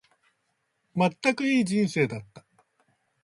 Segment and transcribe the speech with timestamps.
[0.95, 2.43] まったく、いい人生だった。